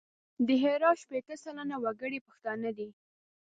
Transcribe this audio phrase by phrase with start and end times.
[0.47, 2.89] د هرات شپېته سلنه وګړي پښتانه دي.